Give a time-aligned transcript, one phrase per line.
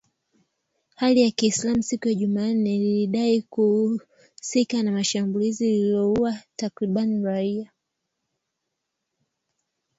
[0.95, 7.71] Hali ya kiislamu siku ya Jumanne lilidai kuhusika na shambulizi lililoua takribani raia